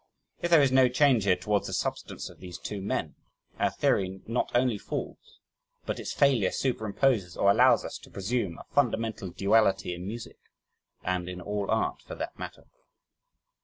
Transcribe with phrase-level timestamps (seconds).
[0.41, 3.13] If there is no change here towards the substance of these two men,
[3.59, 5.37] our theory not only falls
[5.85, 10.39] but its failure superimposes or allows us to presume a fundamental duality in music,
[11.03, 12.65] and in all art for that matter.